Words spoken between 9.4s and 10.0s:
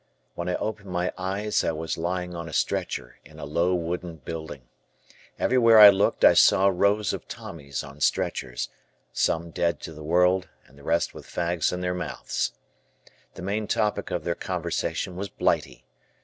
dead to